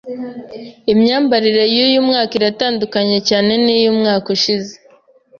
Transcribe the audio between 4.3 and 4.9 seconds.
ushize.